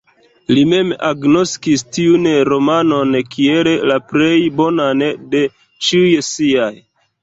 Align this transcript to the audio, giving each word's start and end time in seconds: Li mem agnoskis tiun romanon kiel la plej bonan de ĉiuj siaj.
Li 0.57 0.61
mem 0.69 0.93
agnoskis 1.09 1.83
tiun 1.99 2.25
romanon 2.51 3.21
kiel 3.37 3.73
la 3.93 4.01
plej 4.11 4.35
bonan 4.59 5.09
de 5.37 5.47
ĉiuj 5.65 6.13
siaj. 6.35 6.77